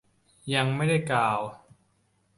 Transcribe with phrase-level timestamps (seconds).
[0.53, 1.39] ยังไม่ได้กล่าว